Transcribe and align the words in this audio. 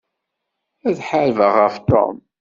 Ad 0.87 0.97
ḥarbeɣ 1.09 1.53
ɣef 1.59 1.75
Tom. 1.89 2.17